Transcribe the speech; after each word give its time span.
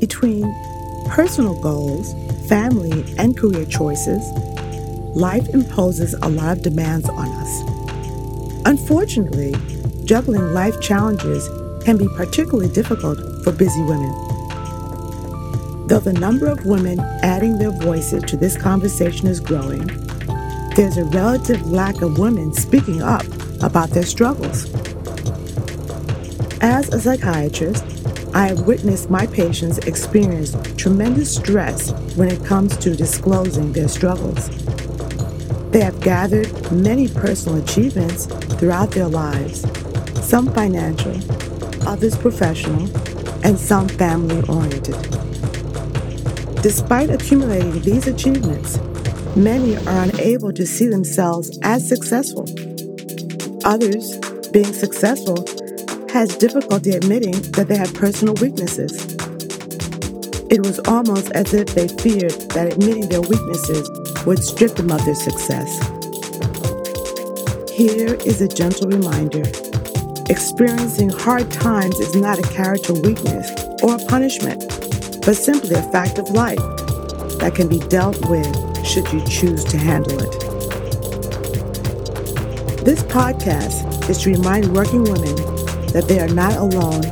Between 0.00 0.42
personal 1.08 1.60
goals, 1.60 2.14
family, 2.48 3.04
and 3.18 3.36
career 3.36 3.66
choices, 3.66 4.26
life 5.14 5.48
imposes 5.50 6.14
a 6.14 6.28
lot 6.28 6.56
of 6.56 6.62
demands 6.62 7.08
on 7.08 7.28
us. 7.28 8.60
Unfortunately, 8.64 9.54
juggling 10.04 10.54
life 10.54 10.80
challenges 10.80 11.48
can 11.84 11.96
be 11.96 12.08
particularly 12.16 12.72
difficult 12.72 13.18
for 13.44 13.52
busy 13.52 13.82
women. 13.82 14.10
Though 15.86 16.00
the 16.00 16.16
number 16.18 16.46
of 16.46 16.64
women 16.64 17.00
adding 17.22 17.58
their 17.58 17.72
voices 17.72 18.22
to 18.24 18.36
this 18.36 18.56
conversation 18.56 19.26
is 19.26 19.40
growing, 19.40 19.86
there's 20.76 20.96
a 20.96 21.04
relative 21.04 21.70
lack 21.70 22.00
of 22.00 22.18
women 22.18 22.52
speaking 22.54 23.02
up 23.02 23.24
about 23.62 23.90
their 23.90 24.04
struggles. 24.04 24.72
As 26.62 26.88
a 26.92 27.00
psychiatrist, 27.00 27.84
I 28.32 28.46
have 28.46 28.60
witnessed 28.60 29.10
my 29.10 29.26
patients 29.26 29.78
experience 29.78 30.56
tremendous 30.76 31.34
stress 31.34 31.90
when 32.14 32.28
it 32.28 32.44
comes 32.44 32.76
to 32.76 32.94
disclosing 32.94 33.72
their 33.72 33.88
struggles. 33.88 34.48
They 35.70 35.80
have 35.80 36.00
gathered 36.00 36.70
many 36.70 37.08
personal 37.08 37.60
achievements 37.62 38.26
throughout 38.26 38.92
their 38.92 39.08
lives, 39.08 39.62
some 40.24 40.52
financial, 40.52 41.16
others 41.88 42.16
professional, 42.16 42.84
and 43.44 43.58
some 43.58 43.88
family 43.88 44.42
oriented. 44.48 44.96
Despite 46.62 47.10
accumulating 47.10 47.80
these 47.80 48.06
achievements, 48.06 48.78
many 49.34 49.76
are 49.76 50.02
unable 50.04 50.52
to 50.52 50.66
see 50.66 50.86
themselves 50.86 51.58
as 51.62 51.88
successful. 51.88 52.46
Others, 53.64 54.18
being 54.52 54.72
successful, 54.72 55.44
has 56.12 56.36
difficulty 56.36 56.90
admitting 56.90 57.40
that 57.52 57.68
they 57.68 57.76
have 57.76 57.94
personal 57.94 58.34
weaknesses. 58.34 59.14
It 60.50 60.60
was 60.60 60.80
almost 60.80 61.30
as 61.32 61.54
if 61.54 61.68
they 61.68 61.86
feared 61.86 62.34
that 62.50 62.72
admitting 62.72 63.08
their 63.08 63.20
weaknesses 63.20 63.88
would 64.26 64.42
strip 64.42 64.74
them 64.74 64.90
of 64.90 65.04
their 65.04 65.14
success. 65.14 65.70
Here 67.70 68.14
is 68.26 68.40
a 68.40 68.48
gentle 68.48 68.88
reminder 68.88 69.44
experiencing 70.28 71.10
hard 71.10 71.50
times 71.50 71.98
is 71.98 72.14
not 72.14 72.38
a 72.38 72.42
character 72.42 72.92
weakness 72.92 73.50
or 73.82 73.94
a 73.94 73.98
punishment, 74.06 74.60
but 75.24 75.34
simply 75.34 75.74
a 75.74 75.82
fact 75.90 76.18
of 76.18 76.30
life 76.30 76.58
that 77.38 77.52
can 77.54 77.68
be 77.68 77.78
dealt 77.88 78.18
with 78.28 78.46
should 78.84 79.10
you 79.12 79.24
choose 79.26 79.64
to 79.64 79.76
handle 79.76 80.18
it. 80.20 80.32
This 82.84 83.02
podcast 83.04 84.08
is 84.10 84.18
to 84.22 84.30
remind 84.30 84.72
working 84.74 85.04
women 85.04 85.49
that 85.92 86.06
they 86.08 86.20
are 86.20 86.28
not 86.28 86.54
alone 86.54 87.04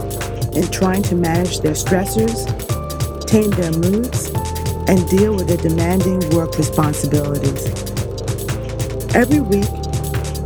in 0.54 0.66
trying 0.70 1.02
to 1.04 1.14
manage 1.14 1.60
their 1.60 1.72
stressors, 1.72 2.46
tame 3.26 3.50
their 3.50 3.72
moods, 3.72 4.30
and 4.88 5.08
deal 5.08 5.34
with 5.34 5.48
their 5.48 5.56
demanding 5.58 6.18
work 6.30 6.56
responsibilities. 6.56 7.66
Every 9.14 9.40
week 9.40 9.68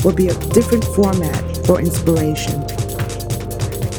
will 0.04 0.14
be 0.14 0.28
a 0.28 0.34
different 0.50 0.84
format 0.84 1.66
for 1.66 1.80
inspiration. 1.80 2.68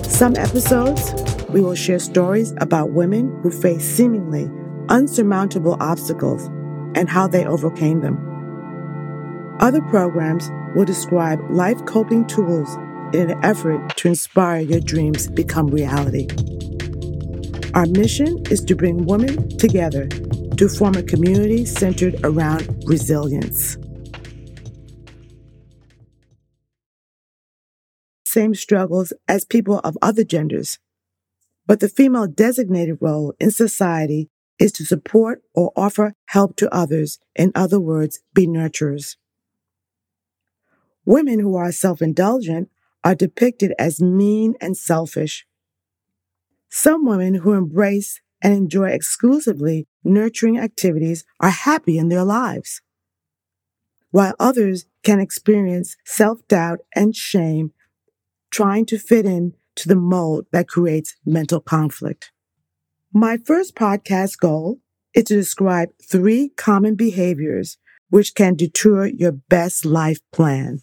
Some 0.10 0.36
episodes, 0.36 1.14
we 1.50 1.62
will 1.62 1.76
share 1.76 2.00
stories 2.00 2.54
about 2.58 2.92
women 2.92 3.40
who 3.42 3.52
face 3.52 3.84
seemingly 3.84 4.50
unsurmountable 4.90 5.78
obstacles 5.80 6.48
and 6.96 7.10
how 7.10 7.28
they 7.28 7.46
overcame 7.46 8.02
them. 8.02 8.18
Other 9.60 9.82
programs 9.82 10.50
will 10.76 10.86
describe 10.86 11.40
life 11.50 11.84
coping 11.86 12.26
tools 12.26 12.76
in 13.14 13.30
an 13.30 13.46
effort 13.46 13.96
to 13.98 14.08
inspire 14.08 14.60
your 14.60 14.80
dreams 14.80 15.28
become 15.28 15.68
reality. 15.68 16.28
Our 17.76 17.86
mission 17.86 18.44
is 18.50 18.64
to 18.66 18.76
bring 18.76 19.06
women 19.06 19.50
together 19.58 20.08
to 20.08 20.70
form 20.70 20.96
a 20.96 21.04
community 21.04 21.66
centered 21.66 22.20
around 22.24 22.84
resilience. 22.86 23.78
Same 28.26 28.56
struggles 28.56 29.14
as 29.28 29.46
people 29.46 29.80
of 29.80 29.98
other 30.02 30.24
genders, 30.24 30.80
but 31.68 31.80
the 31.80 31.90
female 31.90 32.28
designated 32.28 32.98
role 33.00 33.34
in 33.40 33.52
society 33.52 34.30
is 34.60 34.72
to 34.72 34.86
support 34.86 35.44
or 35.54 35.72
offer 35.76 36.16
help 36.28 36.56
to 36.56 36.74
others, 36.74 37.20
in 37.36 37.52
other 37.54 37.80
words, 37.80 38.22
be 38.34 38.48
nurturers. 38.48 39.18
Women 41.06 41.40
who 41.40 41.56
are 41.56 41.72
self 41.72 42.02
indulgent 42.02 42.70
are 43.04 43.16
depicted 43.16 43.74
as 43.78 44.02
mean 44.02 44.56
and 44.62 44.78
selfish. 44.78 45.46
Some 46.70 47.06
women 47.06 47.36
who 47.36 47.54
embrace 47.54 48.22
and 48.42 48.54
enjoy 48.54 48.90
exclusively 48.90 49.88
nurturing 50.04 50.58
activities 50.58 51.24
are 51.40 51.50
happy 51.50 51.98
in 51.98 52.10
their 52.10 52.24
lives, 52.24 52.82
while 54.12 54.34
others 54.40 54.86
can 55.04 55.20
experience 55.20 55.96
self 56.06 56.40
doubt 56.48 56.80
and 56.96 57.16
shame 57.16 57.72
trying 58.52 58.86
to 58.86 59.00
fit 59.00 59.26
in 59.26 59.54
to 59.76 59.88
the 59.88 59.96
mold 59.96 60.46
that 60.52 60.68
creates 60.68 61.16
mental 61.26 61.60
conflict. 61.60 62.32
My 63.12 63.38
first 63.38 63.76
podcast 63.76 64.38
goal 64.38 64.80
is 65.14 65.26
to 65.26 65.36
describe 65.36 65.90
three 66.02 66.50
common 66.50 66.96
behaviors 66.96 67.78
which 68.10 68.36
can 68.36 68.56
deter 68.56 69.08
your 69.08 69.32
best 69.32 69.86
life 69.86 70.20
plan. 70.32 70.80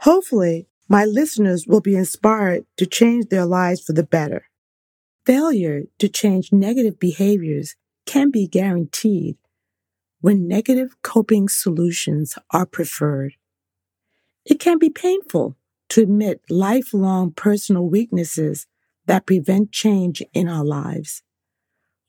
Hopefully, 0.00 0.68
my 0.88 1.04
listeners 1.04 1.66
will 1.66 1.82
be 1.82 1.96
inspired 1.96 2.64
to 2.78 2.86
change 2.86 3.26
their 3.26 3.44
lives 3.44 3.82
for 3.82 3.92
the 3.92 4.02
better. 4.02 4.46
Failure 5.26 5.82
to 5.98 6.08
change 6.08 6.50
negative 6.52 6.98
behaviors 6.98 7.76
can 8.06 8.30
be 8.30 8.48
guaranteed 8.48 9.36
when 10.20 10.48
negative 10.48 10.96
coping 11.02 11.48
solutions 11.48 12.38
are 12.50 12.66
preferred. 12.66 13.34
It 14.46 14.58
can 14.58 14.78
be 14.78 14.88
painful 14.88 15.56
to 15.90 16.02
admit 16.02 16.40
lifelong 16.48 17.32
personal 17.32 17.86
weaknesses 17.86 18.66
that 19.06 19.26
prevent 19.26 19.72
change 19.72 20.22
in 20.32 20.48
our 20.48 20.64
lives. 20.64 21.22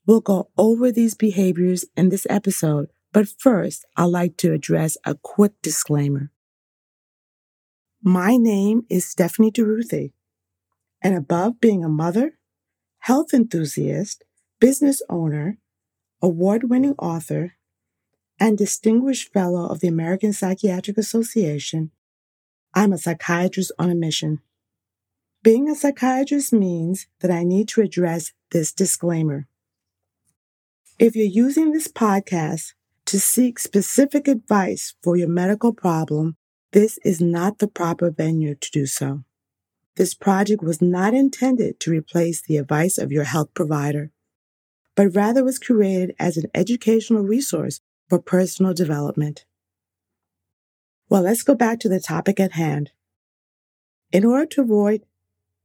We'll 0.05 0.21
go 0.21 0.49
over 0.57 0.91
these 0.91 1.15
behaviors 1.15 1.85
in 1.95 2.09
this 2.09 2.25
episode, 2.29 2.87
but 3.11 3.27
first, 3.27 3.85
I'd 3.95 4.05
like 4.05 4.37
to 4.37 4.53
address 4.53 4.97
a 5.05 5.15
quick 5.15 5.53
disclaimer. 5.61 6.31
My 8.03 8.37
name 8.37 8.85
is 8.89 9.05
Stephanie 9.05 9.51
Durruthy, 9.51 10.13
and 11.01 11.17
above 11.17 11.59
being 11.59 11.83
a 11.83 11.89
mother, 11.89 12.39
health 12.99 13.33
enthusiast, 13.33 14.23
business 14.61 15.01
owner, 15.09 15.57
award 16.21 16.69
winning 16.69 16.95
author, 16.97 17.55
and 18.39 18.57
distinguished 18.57 19.33
fellow 19.33 19.67
of 19.67 19.81
the 19.81 19.89
American 19.89 20.31
Psychiatric 20.31 20.97
Association, 20.97 21.91
I'm 22.73 22.93
a 22.93 22.97
psychiatrist 22.97 23.73
on 23.77 23.89
a 23.89 23.95
mission. 23.95 24.39
Being 25.43 25.69
a 25.69 25.75
psychiatrist 25.75 26.53
means 26.53 27.07
that 27.19 27.31
I 27.31 27.43
need 27.43 27.67
to 27.69 27.81
address 27.81 28.31
this 28.51 28.71
disclaimer. 28.71 29.49
If 30.97 31.17
you're 31.17 31.25
using 31.25 31.73
this 31.73 31.89
podcast 31.89 32.75
to 33.07 33.19
seek 33.19 33.59
specific 33.59 34.29
advice 34.29 34.95
for 35.03 35.17
your 35.17 35.27
medical 35.27 35.73
problem, 35.73 36.37
this 36.71 36.99
is 37.03 37.19
not 37.19 37.57
the 37.59 37.67
proper 37.67 38.11
venue 38.11 38.55
to 38.55 38.71
do 38.71 38.85
so. 38.85 39.23
This 39.95 40.13
project 40.13 40.63
was 40.63 40.81
not 40.81 41.13
intended 41.13 41.79
to 41.79 41.91
replace 41.91 42.41
the 42.41 42.57
advice 42.57 42.97
of 42.97 43.11
your 43.11 43.23
health 43.23 43.53
provider, 43.53 44.11
but 44.95 45.15
rather 45.15 45.43
was 45.43 45.59
created 45.59 46.15
as 46.19 46.37
an 46.37 46.49
educational 46.53 47.23
resource 47.23 47.81
for 48.07 48.19
personal 48.19 48.73
development. 48.73 49.45
Well, 51.09 51.23
let's 51.23 51.43
go 51.43 51.55
back 51.55 51.79
to 51.79 51.89
the 51.89 51.99
topic 51.99 52.39
at 52.39 52.51
hand. 52.51 52.91
In 54.11 54.23
order 54.23 54.45
to 54.45 54.61
avoid 54.61 55.01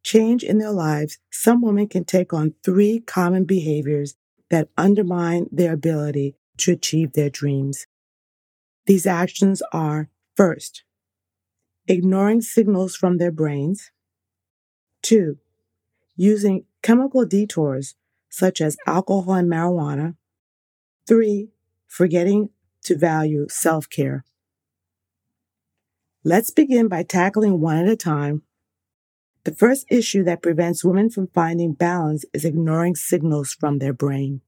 change 0.03 0.43
in 0.43 0.59
their 0.59 0.72
lives, 0.72 1.19
some 1.31 1.60
women 1.62 1.88
can 1.88 2.05
take 2.05 2.32
on 2.32 2.55
three 2.62 3.00
common 3.00 3.44
behaviors 3.44 4.17
that 4.50 4.69
undermine 4.76 5.49
their 5.50 5.73
ability 5.73 6.37
to 6.58 6.73
achieve 6.73 7.12
their 7.12 7.31
dreams. 7.31 7.87
These 8.87 9.06
actions 9.06 9.62
are 9.73 10.08
first, 10.37 10.84
ignoring 11.86 12.40
signals 12.40 12.96
from 12.96 13.19
their 13.19 13.32
brains. 13.32 13.90
Two, 15.02 15.38
using 16.16 16.64
chemical 16.82 17.25
detours 17.25 17.94
such 18.28 18.60
as 18.60 18.76
alcohol 18.86 19.34
and 19.34 19.50
marijuana. 19.50 20.16
Three, 21.06 21.50
forgetting 21.86 22.50
to 22.84 22.96
value 22.96 23.46
self 23.48 23.88
care. 23.88 24.25
Let's 26.25 26.50
begin 26.50 26.88
by 26.88 27.02
tackling 27.02 27.60
one 27.60 27.76
at 27.76 27.88
a 27.88 27.96
time. 27.96 28.42
The 29.44 29.54
first 29.54 29.84
issue 29.90 30.25
that 30.25 30.42
prevents 30.42 30.84
women 30.84 31.10
from 31.10 31.26
finding 31.28 31.75
balance 31.75 32.25
is 32.32 32.46
ignoring 32.46 32.96
signals 32.96 33.52
from 33.52 33.78
their 33.78 33.92
brain. 33.92 34.40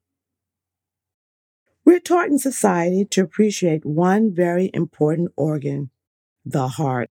We're 1.85 2.01
taught 2.01 2.29
in 2.29 2.39
society 2.39 3.05
to 3.05 3.23
appreciate 3.23 3.85
one 3.85 4.35
very 4.35 4.71
important 4.73 5.33
organ, 5.37 5.91
the 6.45 6.67
heart. 6.67 7.11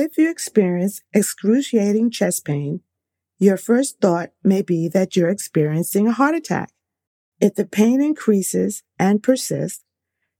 If 0.00 0.16
you 0.16 0.30
experience 0.30 1.00
excruciating 1.12 2.12
chest 2.12 2.44
pain, 2.44 2.82
Your 3.40 3.56
first 3.56 4.00
thought 4.00 4.30
may 4.44 4.62
be 4.62 4.86
that 4.88 5.16
you're 5.16 5.28
experiencing 5.28 6.06
a 6.06 6.12
heart 6.12 6.36
attack. 6.36 6.70
If 7.40 7.56
the 7.56 7.66
pain 7.66 8.00
increases 8.00 8.84
and 8.96 9.24
persists, 9.24 9.82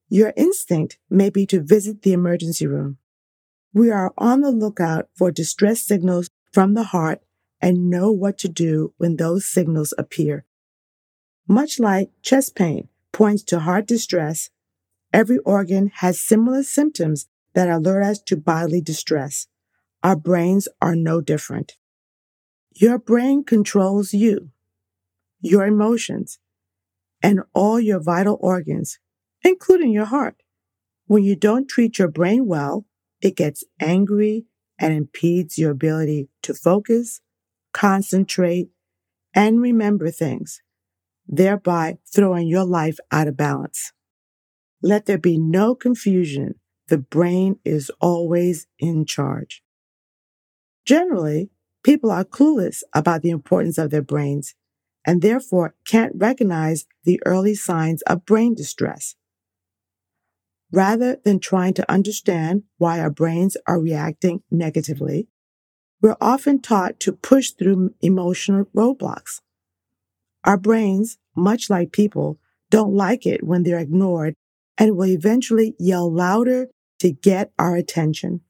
your 0.08 0.32
instinct 0.36 0.98
may 1.10 1.28
be 1.28 1.44
to 1.46 1.60
visit 1.60 2.02
the 2.02 2.12
emergency 2.12 2.68
room. 2.68 2.98
We 3.74 3.90
are 3.90 4.12
on 4.16 4.42
the 4.42 4.52
lookout 4.52 5.08
for 5.16 5.32
distress 5.32 5.84
signals 5.84 6.30
from 6.52 6.74
the 6.74 6.84
heart 6.94 7.20
and 7.60 7.90
know 7.90 8.12
what 8.12 8.38
to 8.38 8.48
do 8.48 8.94
when 8.96 9.16
those 9.16 9.44
signals 9.44 9.92
appear. 9.98 10.44
Much 11.48 11.80
like 11.80 12.10
chest 12.22 12.54
pain 12.54 12.88
points 13.10 13.42
to 13.44 13.58
heart 13.58 13.88
distress, 13.88 14.50
every 15.12 15.38
organ 15.38 15.90
has 15.96 16.20
similar 16.20 16.62
symptoms 16.62 17.26
that 17.58 17.68
alert 17.68 18.04
us 18.04 18.20
to 18.20 18.36
bodily 18.36 18.80
distress. 18.80 19.48
Our 20.04 20.14
brains 20.14 20.68
are 20.80 20.94
no 20.94 21.20
different. 21.20 21.72
Your 22.76 23.00
brain 23.00 23.42
controls 23.42 24.14
you, 24.14 24.50
your 25.40 25.66
emotions, 25.66 26.38
and 27.20 27.40
all 27.54 27.80
your 27.80 27.98
vital 27.98 28.38
organs, 28.40 29.00
including 29.42 29.90
your 29.90 30.04
heart. 30.04 30.36
When 31.06 31.24
you 31.24 31.34
don't 31.34 31.68
treat 31.68 31.98
your 31.98 32.06
brain 32.06 32.46
well, 32.46 32.86
it 33.20 33.34
gets 33.34 33.64
angry 33.80 34.46
and 34.78 34.94
impedes 34.94 35.58
your 35.58 35.72
ability 35.72 36.28
to 36.42 36.54
focus, 36.54 37.22
concentrate, 37.72 38.68
and 39.34 39.60
remember 39.60 40.12
things, 40.12 40.62
thereby 41.26 41.98
throwing 42.06 42.46
your 42.46 42.64
life 42.64 42.98
out 43.10 43.26
of 43.26 43.36
balance. 43.36 43.90
Let 44.80 45.06
there 45.06 45.18
be 45.18 45.36
no 45.38 45.74
confusion. 45.74 46.54
The 46.88 46.98
brain 46.98 47.58
is 47.64 47.90
always 48.00 48.66
in 48.78 49.04
charge. 49.04 49.62
Generally, 50.86 51.50
people 51.84 52.10
are 52.10 52.24
clueless 52.24 52.82
about 52.94 53.20
the 53.20 53.30
importance 53.30 53.76
of 53.76 53.90
their 53.90 54.02
brains 54.02 54.54
and 55.04 55.20
therefore 55.20 55.74
can't 55.86 56.12
recognize 56.16 56.86
the 57.04 57.20
early 57.26 57.54
signs 57.54 58.00
of 58.02 58.24
brain 58.24 58.54
distress. 58.54 59.16
Rather 60.72 61.16
than 61.24 61.40
trying 61.40 61.74
to 61.74 61.90
understand 61.90 62.62
why 62.78 63.00
our 63.00 63.10
brains 63.10 63.56
are 63.66 63.80
reacting 63.80 64.42
negatively, 64.50 65.28
we're 66.00 66.16
often 66.20 66.60
taught 66.60 67.00
to 67.00 67.12
push 67.12 67.50
through 67.50 67.94
emotional 68.00 68.64
roadblocks. 68.74 69.40
Our 70.44 70.56
brains, 70.56 71.18
much 71.36 71.68
like 71.68 71.92
people, 71.92 72.38
don't 72.70 72.94
like 72.94 73.26
it 73.26 73.44
when 73.44 73.62
they're 73.62 73.78
ignored 73.78 74.34
and 74.78 74.96
will 74.96 75.08
eventually 75.08 75.74
yell 75.78 76.10
louder 76.10 76.68
to 76.98 77.12
get 77.12 77.52
our 77.58 77.76
attention. 77.76 78.40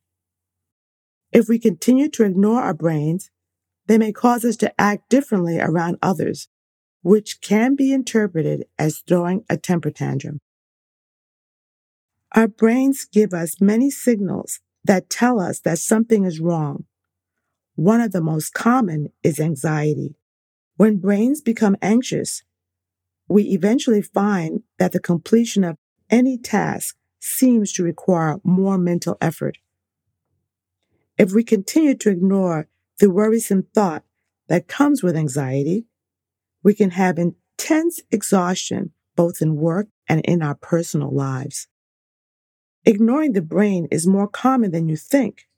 If 1.33 1.49
we 1.49 1.59
continue 1.59 2.09
to 2.11 2.25
ignore 2.25 2.63
our 2.63 2.75
brains, 2.75 3.31
they 3.87 3.99
may 3.99 4.13
cause 4.13 4.45
us 4.45 4.57
to 4.59 4.81
act 4.81 5.09
differently 5.09 5.59
around 5.59 5.99
others, 6.03 6.49
which 7.03 7.41
can 7.41 7.75
be 7.75 7.93
interpreted 7.93 8.67
as 8.79 8.99
throwing 8.99 9.45
a 9.49 9.57
temper 9.57 9.91
tantrum. 9.91 10.41
Our 12.33 12.49
brains 12.49 13.07
give 13.07 13.33
us 13.33 13.61
many 13.61 13.91
signals 13.91 14.61
that 14.85 15.11
tell 15.11 15.41
us 15.41 15.61
that 15.61 15.79
something 15.79 16.25
is 16.25 16.41
wrong. 16.41 16.85
One 17.75 18.01
of 18.01 18.13
the 18.13 18.21
most 18.21 18.53
common 18.53 19.09
is 19.23 19.41
anxiety. 19.41 20.17
When 20.77 20.99
brains 20.99 21.41
become 21.41 21.77
anxious, 21.81 22.43
we 23.29 23.45
eventually 23.45 24.03
find 24.03 24.63
that 24.79 24.93
the 24.93 25.01
completion 25.01 25.65
of 25.65 25.77
any 26.11 26.39
task 26.39 26.97
seems 27.21 27.73
to 27.73 27.83
require 27.83 28.41
more 28.45 28.79
mental 28.79 29.17
effort. 29.21 29.59
If 31.17 31.33
we 31.33 31.43
continue 31.43 31.95
to 31.97 32.11
ignore 32.11 32.69
the 32.99 33.11
worrisome 33.11 33.67
thought 33.75 34.05
that 34.49 34.69
comes 34.69 35.03
with 35.03 35.17
anxiety, 35.17 35.87
we 36.63 36.75
can 36.75 36.91
have 36.91 37.19
intense 37.19 38.01
exhaustion 38.11 38.93
both 39.17 39.43
in 39.43 39.57
work 39.57 39.89
and 40.09 40.21
in 40.25 40.43
our 40.43 40.55
personal 40.55 41.13
lives. 41.13 41.67
Ignoring 42.85 43.33
the 43.33 43.43
brain 43.43 43.89
is 43.91 44.07
more 44.07 44.29
common 44.29 44.71
than 44.71 44.89
you 44.89 44.97
think. 44.97 45.49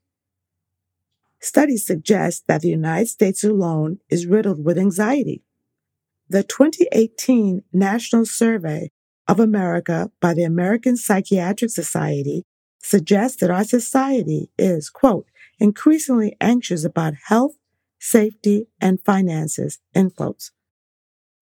Studies 1.39 1.85
suggest 1.85 2.47
that 2.47 2.61
the 2.61 2.69
United 2.69 3.07
States 3.07 3.43
alone 3.43 3.99
is 4.09 4.25
riddled 4.25 4.63
with 4.63 4.77
anxiety. 4.77 5.43
The 6.29 6.43
2018 6.43 7.63
National 7.71 8.25
Survey 8.25 8.91
of 9.31 9.39
America 9.39 10.11
by 10.19 10.33
the 10.33 10.43
American 10.43 10.97
Psychiatric 10.97 11.71
Society 11.71 12.43
suggests 12.79 13.39
that 13.39 13.49
our 13.49 13.63
society 13.63 14.49
is, 14.57 14.89
quote, 14.89 15.25
increasingly 15.57 16.35
anxious 16.41 16.83
about 16.83 17.13
health, 17.27 17.53
safety, 17.97 18.67
and 18.81 18.99
finances, 19.05 19.79
end 19.95 20.13
quotes. 20.17 20.51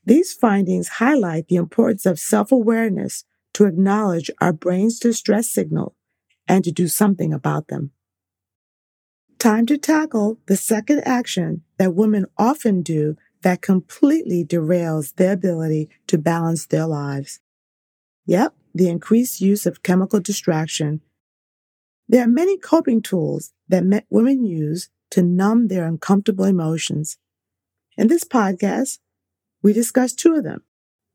These 0.06 0.34
findings 0.34 1.00
highlight 1.00 1.48
the 1.48 1.56
importance 1.56 2.06
of 2.06 2.20
self 2.20 2.52
awareness 2.52 3.24
to 3.54 3.66
acknowledge 3.66 4.30
our 4.40 4.54
brain's 4.54 5.00
distress 5.00 5.50
signal 5.50 5.96
and 6.48 6.64
to 6.66 6.72
do 6.72 6.88
something 6.88 7.34
about 7.34 7.70
them. 7.70 7.90
Time 9.40 9.66
to 9.66 9.80
tackle 9.80 10.38
the 10.46 10.58
second 10.58 11.02
action 11.08 11.64
that 11.80 11.96
women 11.96 12.28
often 12.38 12.84
do 12.84 13.18
that 13.42 13.64
completely 13.64 14.46
derails 14.46 15.16
their 15.16 15.34
ability 15.34 15.90
to 16.06 16.20
balance 16.20 16.68
their 16.68 16.86
lives. 16.86 17.40
Yep, 18.30 18.54
the 18.76 18.90
increased 18.90 19.42
use 19.42 19.66
of 19.66 19.82
chemical 19.82 20.20
distraction. 20.20 21.02
There 22.08 22.24
are 22.24 22.28
many 22.28 22.60
coping 22.60 23.02
tools 23.02 23.54
that 23.68 24.06
women 24.12 24.46
use 24.46 24.92
to 25.10 25.24
numb 25.24 25.68
their 25.68 25.88
uncomfortable 25.88 26.46
emotions. 26.46 27.18
In 27.98 28.08
this 28.08 28.24
podcast, 28.24 29.00
we 29.64 29.74
discuss 29.74 30.14
two 30.14 30.36
of 30.36 30.44
them, 30.44 30.62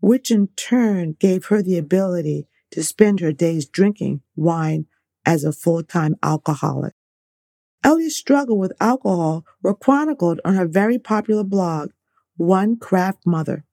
which 0.00 0.30
in 0.30 0.48
turn 0.56 1.16
gave 1.18 1.46
her 1.46 1.62
the 1.62 1.76
ability 1.76 2.46
to 2.70 2.82
spend 2.82 3.20
her 3.20 3.32
days 3.32 3.66
drinking 3.66 4.22
wine 4.36 4.86
as 5.26 5.44
a 5.44 5.52
full 5.52 5.82
time 5.82 6.16
alcoholic. 6.22 6.94
Ellie's 7.82 8.16
struggle 8.16 8.58
with 8.58 8.72
alcohol 8.80 9.44
were 9.62 9.74
chronicled 9.74 10.40
on 10.44 10.54
her 10.54 10.66
very 10.66 10.98
popular 10.98 11.44
blog, 11.44 11.90
One 12.36 12.78
Crafty 12.78 13.20
Mother. 13.26 13.64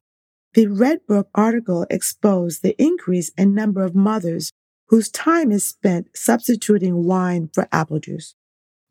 The 0.53 0.65
Redbook 0.65 1.25
article 1.34 1.86
exposed 1.89 2.62
the 2.62 2.75
increase 2.81 3.31
in 3.38 3.55
number 3.55 3.86
of 3.86 3.96
mothers 3.96 4.51
whose 4.89 5.10
time 5.10 5.50
is 5.50 5.65
spent 5.65 6.10
substituting 6.13 7.05
wine 7.05 7.50
for 7.53 7.70
apple 7.72 8.00
juice. 8.00 8.36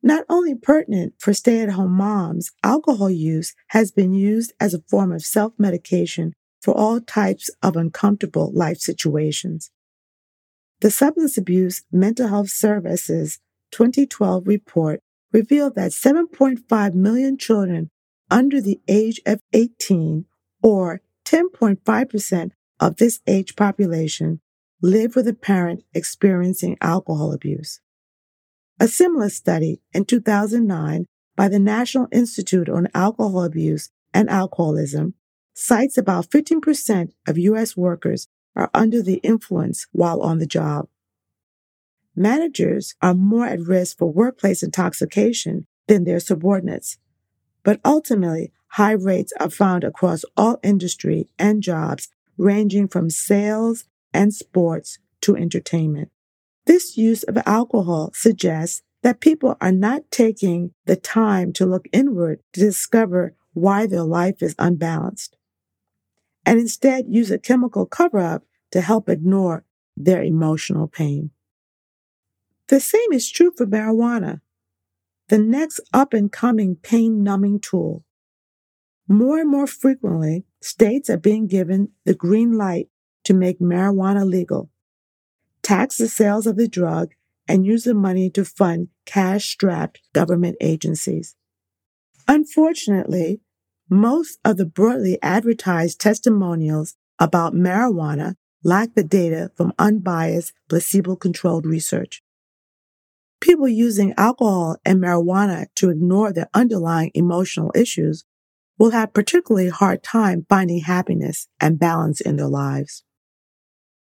Not 0.03 0.25
only 0.31 0.55
pertinent 0.55 1.13
for 1.19 1.35
stay 1.35 1.61
at 1.61 1.73
home 1.73 1.93
moms, 1.93 2.51
alcohol 2.65 3.11
use 3.11 3.55
has 3.69 3.93
been 3.93 4.15
used 4.15 4.55
as 4.59 4.73
a 4.73 4.81
form 4.89 5.13
of 5.13 5.23
self 5.23 5.53
medication 5.59 6.33
for 6.63 6.75
all 6.75 7.03
types 7.03 7.51
of 7.63 7.77
uncomfortable 7.77 8.51
life 8.55 8.79
situations. 8.79 9.71
The 10.81 10.91
Substance 10.91 11.37
Abuse 11.37 11.83
Mental 11.93 12.29
Health 12.29 12.49
Services 12.49 13.39
2012 13.73 14.47
report 14.47 15.01
revealed 15.31 15.75
that 15.75 15.93
7.5 15.93 16.95
million 16.95 17.37
children 17.37 17.91
under 18.31 18.63
the 18.63 18.81
age 18.89 19.21
of 19.27 19.41
18, 19.53 20.25
or 20.63 21.03
10.5% 21.27 22.51
of 22.81 22.97
this 22.97 23.21
age 23.27 23.57
population 23.57 24.41
live 24.81 25.17
with 25.17 25.29
a 25.29 25.35
parent 25.35 25.83
experiencing 25.93 26.79
alcohol 26.81 27.33
abuse. 27.33 27.81
A 28.81 28.89
similar 28.89 29.29
study 29.29 29.83
in 29.93 30.07
2009 30.07 31.05
by 31.37 31.49
the 31.49 31.59
National 31.59 32.09
Institute 32.11 32.71
on 32.71 32.89
Alcohol 32.95 33.45
Abuse 33.45 33.91
and 34.15 34.31
Alcoholism 34.31 35.13
cites 35.53 35.99
about 35.99 36.31
15% 36.31 37.11
of 37.29 37.37
U.S. 37.37 37.77
workers 37.77 38.29
are 38.61 38.71
under 38.75 39.03
the 39.03 39.17
influence 39.17 39.87
while 39.93 40.21
on 40.21 40.39
the 40.39 40.47
job. 40.47 40.87
Managers 42.15 42.95
are 43.01 43.15
more 43.15 43.47
at 43.47 43.61
risk 43.61 43.99
for 43.99 44.13
workplace 44.13 44.63
intoxication 44.63 45.67
than 45.89 46.05
their 46.05 46.21
subordinates, 46.21 46.99
but 47.63 47.81
ultimately, 47.85 48.53
high 48.75 48.93
rates 48.93 49.33
are 49.41 49.51
found 49.51 49.83
across 49.83 50.25
all 50.37 50.59
industry 50.63 51.29
and 51.39 51.63
jobs 51.63 52.09
ranging 52.37 52.89
from 52.89 53.11
sales 53.11 53.85
and 54.13 54.35
sports 54.35 54.99
to 55.23 55.37
entertainment. 55.37 56.11
This 56.67 56.97
use 56.97 57.23
of 57.23 57.39
alcohol 57.47 58.11
suggests 58.15 58.83
that 59.03 59.21
people 59.21 59.57
are 59.61 59.73
not 59.73 60.11
taking 60.11 60.73
the 60.85 60.97
time 60.97 61.53
to 61.55 61.67
look 61.67 61.87
inward 61.93 62.41
to 62.53 62.61
discover 62.61 63.35
why 63.55 63.87
their 63.87 64.03
life 64.03 64.43
is 64.43 64.55
unbalanced, 64.59 65.37
and 66.45 66.61
instead 66.61 67.07
use 67.09 67.31
a 67.31 67.39
chemical 67.39 67.87
cover 67.87 68.19
up 68.19 68.45
to 68.73 68.81
help 68.81 69.09
ignore 69.09 69.65
their 69.97 70.23
emotional 70.23 70.89
pain. 70.89 71.31
The 72.69 72.81
same 72.81 73.13
is 73.13 73.31
true 73.31 73.53
for 73.57 73.67
marijuana, 73.67 74.41
the 75.29 75.39
next 75.39 75.81
up 75.93 76.13
and 76.13 76.31
coming 76.31 76.77
pain 76.77 77.23
numbing 77.23 77.61
tool. 77.61 78.05
More 79.09 79.39
and 79.39 79.51
more 79.51 79.67
frequently, 79.67 80.45
states 80.61 81.11
are 81.11 81.17
being 81.17 81.47
given 81.47 81.91
the 82.05 82.15
green 82.15 82.57
light 82.57 82.89
to 83.25 83.35
make 83.35 83.59
marijuana 83.59 84.25
legal, 84.25 84.71
tax 85.63 85.99
the 85.99 86.09
sales 86.09 86.47
of 86.47 86.57
the 86.57 86.69
drug, 86.69 87.13
and 87.49 87.67
use 87.67 87.85
the 87.85 87.95
money 87.95 88.31
to 88.31 88.45
fund 88.45 88.89
cash 89.05 89.49
strapped 89.49 90.01
government 90.13 90.57
agencies. 90.61 91.35
Unfortunately, 92.29 93.41
most 93.89 94.39
of 94.45 94.57
the 94.57 94.67
broadly 94.67 95.19
advertised 95.21 96.01
testimonials 96.01 96.95
about 97.19 97.53
marijuana 97.55 98.37
lack 98.63 98.95
the 98.95 99.05
data 99.05 99.51
from 99.57 99.73
unbiased, 99.79 100.53
placebo 100.69 101.17
controlled 101.17 101.67
research. 101.67 102.23
People 103.41 103.69
using 103.69 104.13
alcohol 104.17 104.77
and 104.85 105.01
marijuana 105.01 105.67
to 105.77 105.91
ignore 105.91 106.33
their 106.33 106.51
underlying 106.53 107.11
emotional 107.15 107.73
issues 107.75 108.25
will 108.79 108.91
have 108.91 109.15
particularly 109.15 109.69
hard 109.69 110.03
time 110.03 110.47
finding 110.49 110.81
happiness 110.81 111.49
and 111.59 111.79
balance 111.79 112.21
in 112.21 112.37
their 112.37 112.49
lives. 112.49 113.05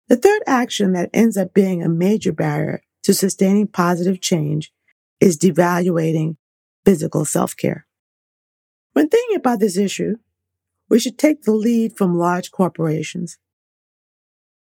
The 0.07 0.17
third 0.17 0.41
action 0.45 0.93
that 0.93 1.09
ends 1.13 1.37
up 1.37 1.53
being 1.53 1.81
a 1.81 1.89
major 1.89 2.31
barrier 2.31 2.83
to 3.03 3.13
sustaining 3.13 3.67
positive 3.67 4.21
change 4.21 4.71
is 5.19 5.37
devaluating 5.37 6.37
physical 6.85 7.25
self-care. 7.25 7.87
When 8.93 9.09
thinking 9.09 9.35
about 9.35 9.59
this 9.59 9.77
issue, 9.77 10.17
we 10.89 10.99
should 10.99 11.17
take 11.17 11.43
the 11.43 11.53
lead 11.53 11.97
from 11.97 12.17
large 12.17 12.51
corporations. 12.51 13.37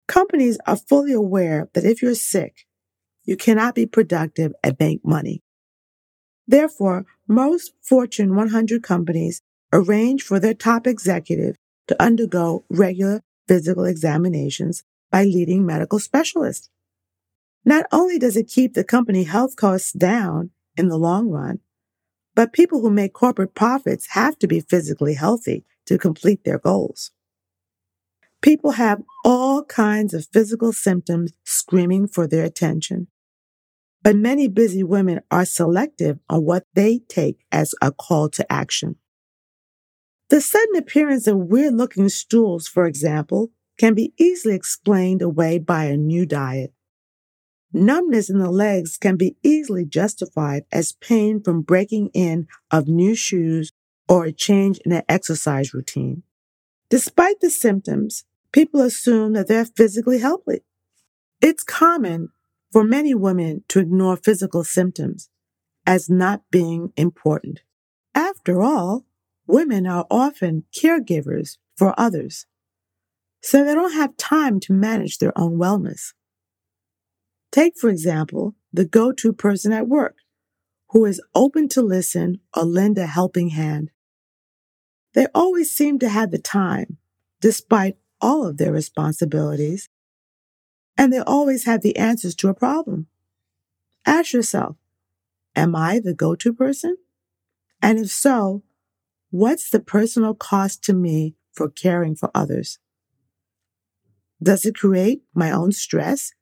Companies 0.08 0.58
are 0.66 0.76
fully 0.76 1.12
aware 1.12 1.68
that 1.74 1.84
if 1.84 2.02
you're 2.02 2.14
sick, 2.14 2.66
you 3.24 3.36
cannot 3.36 3.74
be 3.74 3.86
productive 3.86 4.52
and 4.64 4.74
make 4.80 5.04
money. 5.04 5.42
Therefore, 6.46 7.04
most 7.28 7.74
Fortune 7.82 8.34
100 8.34 8.82
companies 8.82 9.42
arrange 9.70 10.22
for 10.22 10.40
their 10.40 10.54
top 10.54 10.86
executive 10.86 11.56
to 11.88 12.02
undergo 12.02 12.64
regular 12.70 13.20
physical 13.46 13.84
examinations 13.84 14.82
by 15.10 15.24
leading 15.24 15.66
medical 15.66 15.98
specialists. 15.98 16.70
Not 17.66 17.84
only 17.92 18.18
does 18.18 18.36
it 18.36 18.48
keep 18.48 18.72
the 18.72 18.84
company 18.84 19.24
health 19.24 19.56
costs 19.56 19.92
down 19.92 20.50
in 20.78 20.88
the 20.88 20.96
long 20.96 21.28
run, 21.28 21.60
but 22.34 22.54
people 22.54 22.80
who 22.80 22.90
make 22.90 23.12
corporate 23.12 23.54
profits 23.54 24.08
have 24.12 24.38
to 24.38 24.46
be 24.46 24.60
physically 24.60 25.14
healthy 25.14 25.66
to 25.84 25.98
complete 25.98 26.44
their 26.44 26.58
goals. 26.58 27.10
People 28.40 28.72
have 28.72 29.02
all 29.24 29.64
kinds 29.64 30.14
of 30.14 30.28
physical 30.32 30.72
symptoms 30.72 31.32
screaming 31.44 32.06
for 32.06 32.26
their 32.26 32.44
attention. 32.44 33.08
But 34.02 34.16
many 34.16 34.46
busy 34.46 34.84
women 34.84 35.20
are 35.30 35.44
selective 35.44 36.18
on 36.28 36.44
what 36.44 36.64
they 36.74 37.00
take 37.08 37.44
as 37.50 37.74
a 37.82 37.90
call 37.90 38.28
to 38.30 38.50
action. 38.52 38.96
The 40.30 40.40
sudden 40.40 40.76
appearance 40.76 41.26
of 41.26 41.36
weird 41.36 41.74
looking 41.74 42.08
stools, 42.08 42.68
for 42.68 42.86
example, 42.86 43.50
can 43.78 43.94
be 43.94 44.12
easily 44.18 44.54
explained 44.54 45.22
away 45.22 45.58
by 45.58 45.84
a 45.84 45.96
new 45.96 46.26
diet. 46.26 46.72
Numbness 47.72 48.30
in 48.30 48.38
the 48.38 48.50
legs 48.50 48.96
can 48.96 49.16
be 49.16 49.36
easily 49.42 49.84
justified 49.84 50.64
as 50.72 50.92
pain 50.92 51.42
from 51.42 51.62
breaking 51.62 52.10
in 52.14 52.46
of 52.70 52.88
new 52.88 53.14
shoes 53.14 53.72
or 54.08 54.24
a 54.24 54.32
change 54.32 54.78
in 54.84 54.92
an 54.92 55.02
exercise 55.08 55.74
routine. 55.74 56.22
Despite 56.90 57.40
the 57.40 57.50
symptoms, 57.50 58.24
people 58.52 58.80
assume 58.80 59.34
that 59.34 59.48
they're 59.48 59.64
physically 59.64 60.18
healthy. 60.18 60.62
It's 61.40 61.62
common 61.62 62.30
for 62.72 62.84
many 62.84 63.14
women 63.14 63.64
to 63.68 63.80
ignore 63.80 64.16
physical 64.16 64.64
symptoms 64.64 65.28
as 65.86 66.10
not 66.10 66.42
being 66.50 66.92
important. 66.96 67.60
After 68.14 68.62
all, 68.62 69.04
women 69.46 69.86
are 69.86 70.06
often 70.10 70.64
caregivers 70.74 71.58
for 71.76 71.98
others, 71.98 72.46
so 73.42 73.64
they 73.64 73.74
don't 73.74 73.92
have 73.92 74.16
time 74.16 74.58
to 74.60 74.72
manage 74.72 75.18
their 75.18 75.36
own 75.38 75.58
wellness. 75.58 76.12
Take, 77.52 77.78
for 77.78 77.88
example, 77.88 78.54
the 78.72 78.84
go 78.84 79.12
to 79.12 79.32
person 79.32 79.72
at 79.72 79.88
work 79.88 80.16
who 80.90 81.04
is 81.04 81.22
open 81.34 81.68
to 81.68 81.82
listen 81.82 82.40
or 82.56 82.64
lend 82.64 82.98
a 82.98 83.06
helping 83.06 83.50
hand. 83.50 83.90
They 85.14 85.26
always 85.34 85.74
seem 85.74 85.98
to 86.00 86.08
have 86.08 86.30
the 86.30 86.38
time, 86.38 86.98
despite 87.40 87.96
all 88.20 88.46
of 88.46 88.56
their 88.56 88.72
responsibilities, 88.72 89.88
and 90.96 91.12
they 91.12 91.20
always 91.20 91.64
have 91.64 91.82
the 91.82 91.96
answers 91.96 92.34
to 92.36 92.48
a 92.48 92.54
problem. 92.54 93.06
Ask 94.04 94.32
yourself, 94.32 94.76
am 95.54 95.76
I 95.76 96.00
the 96.00 96.14
go 96.14 96.34
to 96.34 96.52
person? 96.52 96.96
And 97.80 97.98
if 97.98 98.10
so, 98.10 98.64
What's 99.30 99.68
the 99.68 99.80
personal 99.80 100.34
cost 100.34 100.82
to 100.84 100.94
me 100.94 101.34
for 101.52 101.68
caring 101.68 102.16
for 102.16 102.30
others? 102.34 102.78
Does 104.42 104.64
it 104.64 104.74
create 104.74 105.22
my 105.34 105.50
own 105.50 105.72
stress, 105.72 106.32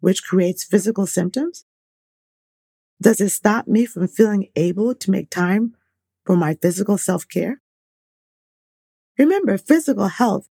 which 0.00 0.24
creates 0.24 0.64
physical 0.64 1.06
symptoms? 1.06 1.64
Does 3.00 3.20
it 3.20 3.28
stop 3.28 3.68
me 3.68 3.86
from 3.86 4.08
feeling 4.08 4.48
able 4.56 4.94
to 4.96 5.10
make 5.10 5.30
time 5.30 5.76
for 6.24 6.36
my 6.36 6.54
physical 6.60 6.98
self 6.98 7.28
care? 7.28 7.60
Remember, 9.18 9.56
physical 9.56 10.08
health 10.08 10.48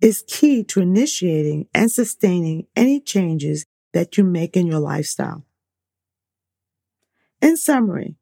is 0.00 0.24
key 0.28 0.62
to 0.64 0.80
initiating 0.80 1.66
and 1.74 1.90
sustaining 1.90 2.66
any 2.76 3.00
changes 3.00 3.66
that 3.92 4.16
you 4.16 4.24
make 4.24 4.56
in 4.56 4.66
your 4.66 4.78
lifestyle. 4.78 5.44
In 7.40 7.56
summary, 7.56 8.16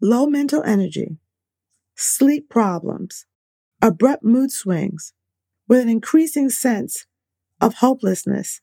low 0.00 0.26
mental 0.26 0.62
energy, 0.62 1.18
sleep 1.94 2.50
problems, 2.50 3.26
abrupt 3.80 4.24
mood 4.24 4.50
swings, 4.50 5.12
with 5.68 5.80
an 5.80 5.88
increasing 5.88 6.50
sense 6.50 7.06
of 7.60 7.74
hopelessness 7.74 8.60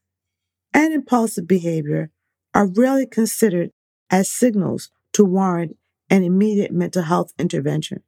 and 0.74 0.94
impulsive 0.94 1.48
behavior 1.48 2.12
are 2.54 2.68
rarely 2.68 3.06
considered 3.06 3.72
as 4.10 4.30
signals 4.30 4.90
to 5.14 5.26
warrant 5.26 5.78
an 6.10 6.24
immediate 6.24 6.72
mental 6.72 7.04
health 7.04 7.34
intervention. 7.40 8.04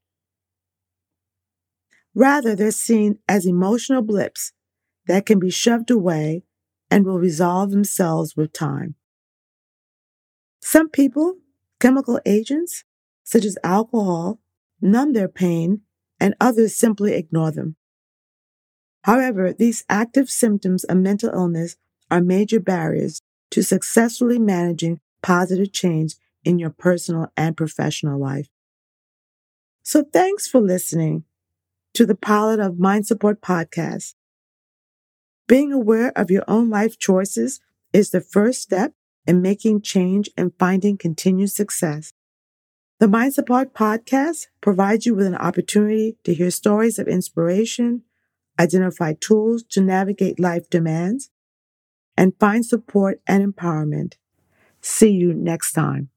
Rather, 2.16 2.56
they're 2.56 2.72
seen 2.72 3.20
as 3.28 3.46
emotional 3.46 4.02
blips 4.02 4.54
that 5.08 5.26
can 5.26 5.38
be 5.38 5.50
shoved 5.52 5.92
away 5.92 6.44
and 6.90 7.06
will 7.06 7.20
resolve 7.20 7.72
themselves 7.72 8.36
with 8.36 8.54
time. 8.54 8.96
Some 10.62 10.90
people, 10.90 11.36
chemical 11.80 12.20
agents 12.26 12.84
such 13.24 13.44
as 13.44 13.58
alcohol 13.64 14.40
numb 14.82 15.14
their 15.14 15.28
pain, 15.28 15.82
and 16.20 16.36
others 16.40 16.76
simply 16.76 17.14
ignore 17.14 17.52
them. 17.52 17.76
However, 19.04 19.52
these 19.52 19.84
active 19.90 20.30
symptoms 20.30 20.84
of 20.86 20.98
mental 20.98 21.32
illness 21.34 21.76
are 22.10 22.22
major 22.22 22.60
barriers 22.60 23.22
to 23.52 23.62
successfully 23.62 24.40
managing 24.40 25.00
positive 25.22 25.74
change 25.74 26.16
in 26.44 26.60
your 26.60 26.70
personal 26.70 27.28
and 27.36 27.58
professional 27.58 28.20
life. 28.20 28.48
So 29.84 30.04
thanks 30.04 30.48
for 30.48 30.62
listening 30.62 31.26
to 31.96 32.06
the 32.06 32.16
pilot 32.16 32.60
of 32.60 32.78
Mind 32.78 33.08
Support 33.08 33.42
Podcast. 33.42 34.16
Being 35.48 35.72
aware 35.72 36.12
of 36.18 36.30
your 36.30 36.44
own 36.46 36.70
life 36.70 37.00
choices 37.00 37.62
is 37.94 38.10
the 38.10 38.20
first 38.20 38.62
step 38.62 38.92
in 39.26 39.42
making 39.42 39.82
change 39.82 40.30
and 40.36 40.52
finding 40.60 40.98
continued 40.98 41.52
success. 41.52 42.12
The 43.00 43.08
Mind 43.08 43.34
Support 43.34 43.74
podcast 43.74 44.48
provides 44.60 45.06
you 45.06 45.16
with 45.16 45.26
an 45.26 45.36
opportunity 45.36 46.18
to 46.26 46.34
hear 46.34 46.52
stories 46.52 47.00
of 47.00 47.08
inspiration, 47.08 48.04
identify 48.60 49.14
tools 49.14 49.64
to 49.70 49.82
navigate 49.82 50.38
life 50.38 50.70
demands, 50.70 51.30
and 52.18 52.38
find 52.40 52.66
support 52.66 53.22
and 53.26 53.54
empowerment. 53.54 54.16
See 54.82 55.12
you 55.12 55.34
next 55.34 55.72
time. 55.72 56.10